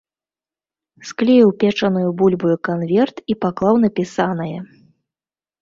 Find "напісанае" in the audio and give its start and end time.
3.85-4.55